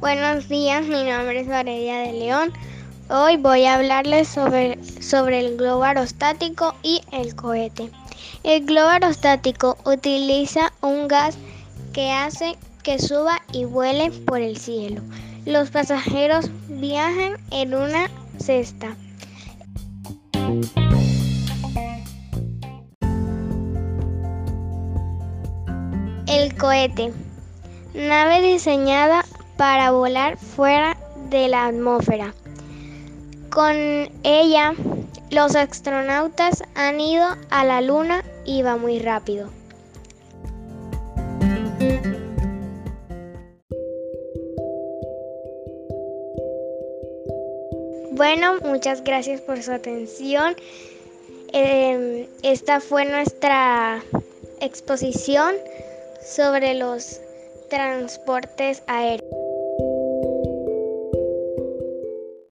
[0.00, 2.52] Buenos días, mi nombre es Valeria de León.
[3.08, 7.90] Hoy voy a hablarles sobre, sobre el globo aerostático y el cohete.
[8.42, 11.38] El globo aerostático utiliza un gas
[11.94, 15.00] que hace que suba y vuele por el cielo.
[15.46, 18.96] Los pasajeros viajan en una cesta.
[26.26, 27.12] El cohete.
[27.92, 29.26] Nave diseñada
[29.58, 30.96] para volar fuera
[31.28, 32.32] de la atmósfera.
[33.50, 33.76] Con
[34.22, 34.72] ella,
[35.30, 39.50] los astronautas han ido a la Luna y va muy rápido.
[48.12, 50.56] Bueno, muchas gracias por su atención.
[51.52, 54.02] Eh, esta fue nuestra
[54.60, 55.54] exposición
[56.24, 57.20] sobre los
[57.68, 59.43] transportes aéreos.